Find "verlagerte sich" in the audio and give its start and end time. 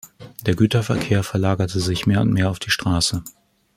1.21-2.07